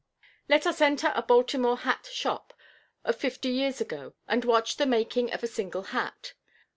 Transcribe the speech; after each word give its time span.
Let 0.49 0.65
us 0.65 0.81
enter 0.81 1.13
a 1.15 1.21
Baltimore 1.21 1.77
hat 1.77 2.09
"shop" 2.11 2.55
of 3.03 3.17
fifty 3.17 3.49
years 3.49 3.79
ago 3.79 4.15
and 4.27 4.43
watch 4.43 4.77
the 4.77 4.87
making 4.87 5.31
of 5.31 5.43
a 5.43 5.47
single 5.47 5.83
hat. 5.93 6.33